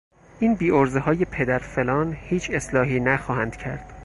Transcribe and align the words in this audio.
این 0.39 0.55
بیعرضههای 0.55 1.25
پدر-- 1.25 1.59
فلان-- 1.75 2.13
هیچ 2.29 2.49
اصلاحی 2.53 2.99
نخواهند 2.99 3.55
کرد. 3.57 3.89